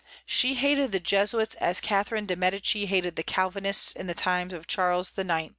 She 0.25 0.55
hated 0.55 0.91
the 0.91 0.99
Jesuits 0.99 1.53
as 1.61 1.79
Catharine 1.79 2.25
de 2.25 2.35
Medici 2.35 2.87
hated 2.87 3.17
the 3.17 3.21
Calvinists 3.21 3.91
in 3.91 4.07
the 4.07 4.15
time 4.15 4.49
of 4.49 4.65
Charles 4.65 5.15
IX. 5.15 5.49